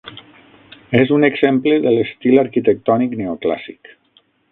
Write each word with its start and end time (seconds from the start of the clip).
És 0.99 1.11
un 1.17 1.27
exemple 1.27 1.77
de 1.83 1.93
l'estil 1.97 2.43
arquitectònic 2.45 3.13
neoclàssic. 3.21 3.93